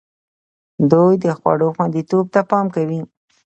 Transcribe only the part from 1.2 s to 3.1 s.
د خوړو خوندیتوب ته پام کوي.